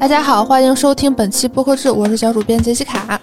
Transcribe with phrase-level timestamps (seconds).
[0.00, 3.20] 大家好，欢迎收听本期播客志，我是小主编杰西卡。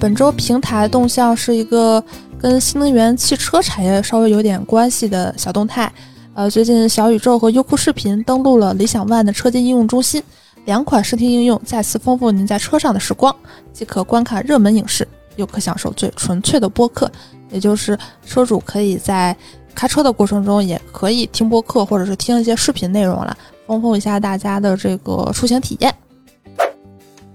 [0.00, 2.02] 本周平台动向是一个
[2.38, 5.92] 跟新能源汽车产业稍微有点关系的小动态。
[6.32, 10.22] 呃，最近小宇宙和优酷视频登录了理想 ONE 的车机应用中心，
[10.64, 13.36] 两款视听应用再次丰富您在车上的时光，
[13.74, 15.06] 既可观看热门影视，
[15.36, 17.12] 又可享受最纯粹的播客。
[17.50, 19.36] 也就是车主可以在
[19.74, 23.36] 开车的过程中，也可以听播客，或者是听一些视频内容了。
[23.72, 25.94] 丰富一下大家的这个出行体验。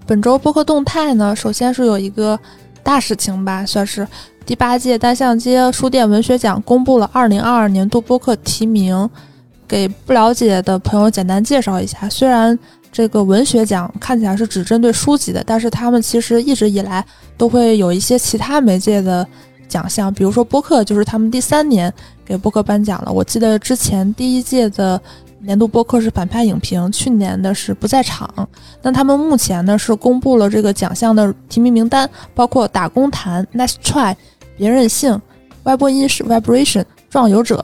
[0.05, 2.39] 本周播客动态呢，首先是有一个
[2.83, 4.07] 大事情吧，算是
[4.45, 9.09] 第八届单向街书店文学奖公布了二零二二年度播客提名。
[9.67, 12.57] 给不了解的朋友简单介绍一下，虽然
[12.91, 17.03] 这个文学奖看起来是只针对书籍的，但是他们其实一直以来
[17.35, 19.27] 都会有一些其他媒介的
[19.67, 21.91] 奖项，比如说播客，就是他们第三年
[22.23, 23.11] 给播客颁奖了。
[23.11, 25.01] 我记得之前第一届的。
[25.39, 28.47] 年度播客是反派影评，去年的是不在场。
[28.81, 34.15] 那他们目前呢是公布了这个奖项的提名名单，包括打工谈、Nice Try、
[34.57, 35.19] 别任性、
[35.63, 37.63] 歪播音室、Vibration、壮游者。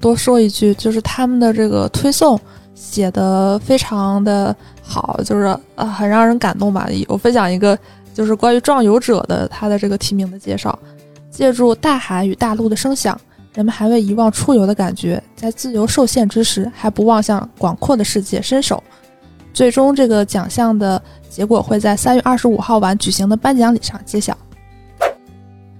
[0.00, 2.38] 多说一句，就是他们的这个推送
[2.74, 6.88] 写的非常的好，就是啊很让人感动吧。
[7.08, 7.76] 我分享一个，
[8.12, 10.78] 就是关于壮游者的他的这个提名的介绍，
[11.30, 13.18] 借助大海与大陆的声响。
[13.54, 18.82] 人们还未遗忘出游的感觉，在自由受限之时，还不忘向广阔的世界伸手。
[19.52, 24.36] 最终，这个奖项的结果会在三月二十五号晚举行的颁奖礼上揭晓。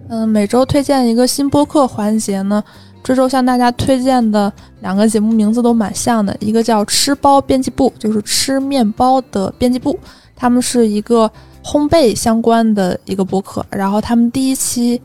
[0.09, 2.63] 嗯，每周推荐一个新播客环节呢，
[3.03, 9.99] 这周向大家推荐的两个节目名字都蛮像的，一个叫“吃包编辑部”，就是吃面包的编辑部，
[10.37, 11.29] 他们是一个
[11.65, 15.03] 烘焙相关的一个播客，然后他们第一期。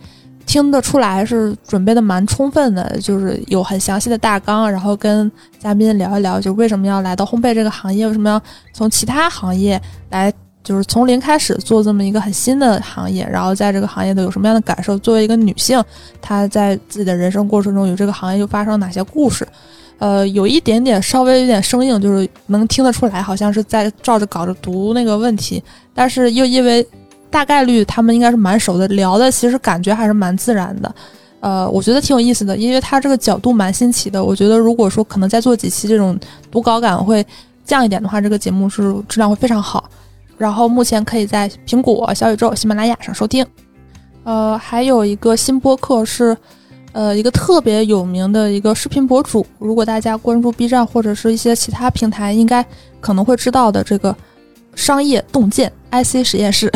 [0.49, 8.41] 听得出来是准备的蛮充分的，就是有很详细的大纲，然后跟嘉宾聊一聊，就为什么要来到烘焙这个行业，为什么要
[8.73, 10.33] 从其他行业来，
[10.63, 14.97] 就是从零开始做这么一个很新的行业，然后在这个行业的有什么样的感受？
[14.97, 15.79] 作为一个女性，
[16.19, 19.47] 她在自己的人生过程中，有这个行业又发生哪些故事？
[19.99, 26.83] 呃，有一点点稍微有点生硬，就是能听得出来，好像是在照着稿子读那个问题，但是又因为。
[27.29, 30.95] 大概率他们应该是蛮熟的，聊的其实感觉还是蛮自然的，
[31.39, 34.23] 呃，我觉得挺有意思的，因为他这个角度蛮新奇的。
[34.23, 36.19] 我觉得如果说可能再做几期这种
[36.49, 37.25] 读稿感会
[37.63, 39.89] 降一点的话，这个节目是质量会非常好。
[40.37, 43.45] 然后目前可以在苹果、小宇宙、喜马拉雅上收听。
[44.23, 46.35] 呃，还有一个新播客是，
[46.93, 52.65] 呃，一个特别有名的一个视频博主，如果大家关注 B 站或者是一些其他平台，应该
[52.99, 54.15] 可能会知道的这个
[54.75, 56.71] 商业洞见 IC 实验室。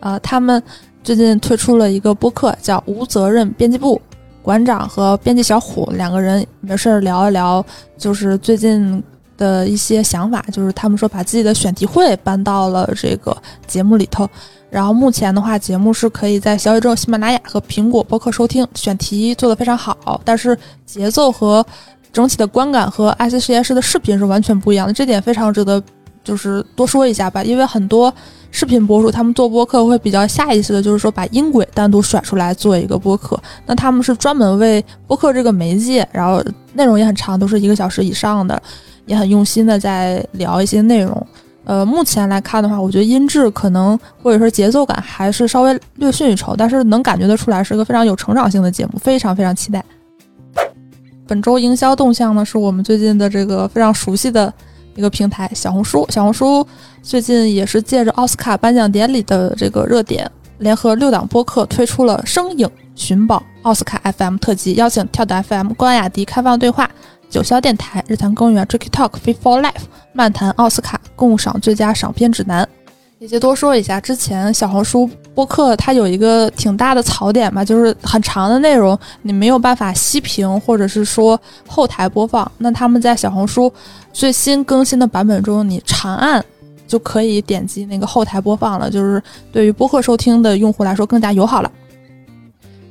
[0.00, 0.62] 呃，他们
[1.02, 3.96] 最近推出了一个播客，叫《无责任编辑部》，
[4.42, 7.64] 馆长和编辑小虎两个人没事儿聊一聊，
[7.96, 9.02] 就是最近
[9.36, 10.44] 的一些想法。
[10.52, 14.28] 就是他们说把自己的选题会搬到了这个节目里头。
[14.70, 20.56] 然后目前的话，节目是可以在小宇宙、喜马拉雅和苹果播客收听，选题做得非常好，但是
[20.86, 21.64] 节奏和
[22.12, 25.82] 整体的观感和 IC 实验室的视频是完全不一样的，这点非常值得
[26.22, 28.12] 就是多说一下吧，因为很多。
[28.52, 33.40] 视频博主他们做播客会比较下意识的，就是说把音轨单独甩出来做一个播客。
[33.64, 36.42] 那他们是专门为播客这个媒介，然后
[36.74, 38.60] 内容也很长，都是一个小时以上的，
[39.06, 41.26] 也很用心的在聊一些内容。
[41.64, 49.84] 呃，目前来看的话，我觉得音质可能或者说节奏感还是稍微略逊一筹，但是能感觉得出来是个非常有成长性的节目，非常非常期待。
[51.28, 54.52] 本周营销动向呢，是我们最近的这个非常熟悉的。
[54.94, 56.66] 一个平台小红书，小红书
[57.02, 66.90] 最近也是借着奥斯卡颁奖典礼的这个热点，联合六档播客推出了声影寻宝奥斯卡 FM 特辑，邀请跳岛 FM、关雅迪开放对话、
[67.28, 72.68] 九霄电台、日坛公园、Tricky Talk、Fit for Life、漫谈奥斯卡共赏最佳赏片指南。
[73.20, 81.38] 也就多说一下，之前小红书播客它有一个挺大的槽点吧，就是很长的内容你没有办法息屏，或者是说
[81.68, 82.50] 后台播放。
[82.56, 83.70] 那他们在小红书
[84.10, 86.42] 最新更新的版本中，你长按
[86.88, 91.70] 就可以点击那个后台播放了，就是对于播客收听的用户来说更加友好了。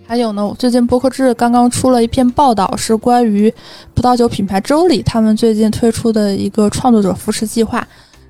[0.05, 3.51] 还有呢，最近播客志刚刚出了一篇报道，是关于
[3.95, 7.83] 葡萄酒品牌周礼他们最近推出的一个创作者扶持计划，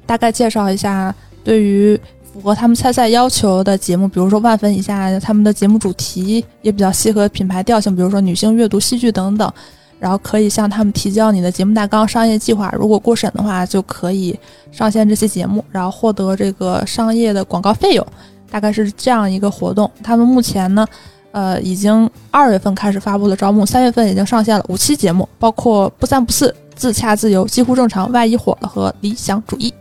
[0.06, 1.14] 大概介绍一下。
[1.50, 9.52] 对于符合他们参赛要求的节目，比如说万分以下，他们的节目主题也比较契合品牌调性，比如说女性阅读、戏剧等等。
[9.98, 14.38] 然后可以向他们提交你的节目大纲、商业计划，如果过审的话，就可以
[14.72, 18.08] 上线这些节目，然后获得这个商业的广告费用。
[18.52, 19.90] 大概是这样一个活动。
[20.04, 20.88] 他们目前呢，
[21.32, 29.74] 呃，已经二月份开始发布了招募，三月份已经上线了五期节目，包括不三不四、自洽自由、几乎正常、万一火了和理想主义。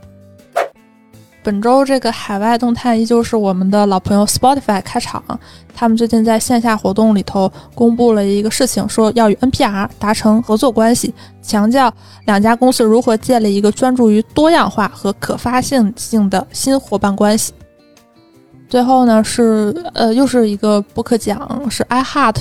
[1.49, 5.23] 本周这个海外动态依旧是我们的老朋友 Spotify 开场。
[5.73, 11.11] 他们最近在线下活动里头公布了一个事情，说要与 NPR 达成合作关系，
[11.41, 11.91] 强调
[12.27, 17.51] 两家公司如何建立一个专注于多样化和可发现性的新伙伴关系。
[18.67, 22.35] 最后呢，是呃，又是一个播客奖，是 iHeart。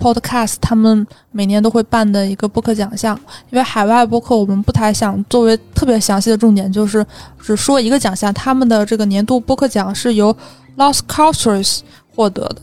[0.00, 3.18] Podcast 他们每年都会办的一个播客奖项，
[3.50, 7.04] 因为海外播客我们不太想作为特别详细的重点，就是
[7.40, 8.32] 只说一个奖项。
[8.34, 10.36] 他们的这个年度播客奖是由
[10.76, 11.80] Lost Cultures
[12.14, 12.56] 获得的。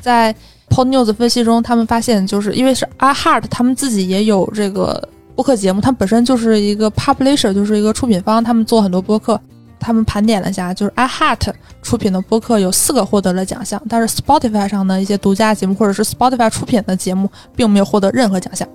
[0.00, 0.34] 在
[0.68, 9.40] Pod News 分析中，他们发现就是因为是 iHeart，他们自己也有这个播客节目，他们本身就是一个 publisher，就是一个出品方，他们做很多播客。
[9.86, 18.66] 他们盘点了一下，就是 iHeart 出品的播客有四个获得了奖项，但是 Spotify 上的一些独家节目或者是 Spotify 出品的节目并没有获得任何奖项。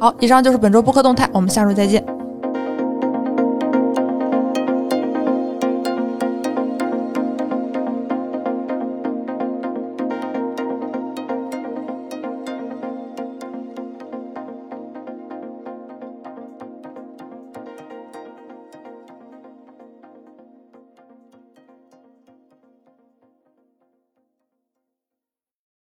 [0.00, 2.17] 好，以上就是本周播客动态，我们下周再见。